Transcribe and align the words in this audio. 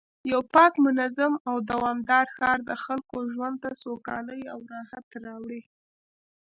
یو 0.31 0.41
پاک، 0.53 0.73
منظم 0.85 1.33
او 1.47 1.55
دوامدار 1.71 2.25
ښار 2.35 2.57
د 2.69 2.71
خلکو 2.83 3.15
ژوند 3.33 3.55
ته 3.63 3.69
سوکالي 3.83 4.41
او 4.53 4.59
راحت 4.73 5.05
راوړي 5.25 5.61